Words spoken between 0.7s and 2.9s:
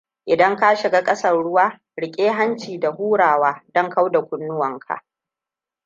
shiga kasan ruwa, riƙe hanci